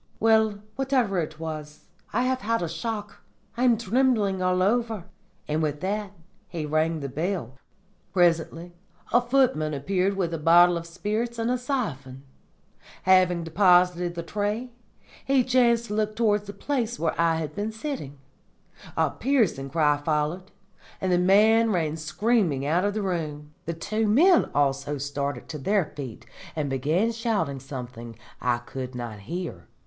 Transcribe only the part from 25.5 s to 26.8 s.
their feet and